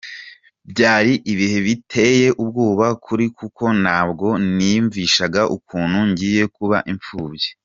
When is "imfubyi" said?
6.93-7.49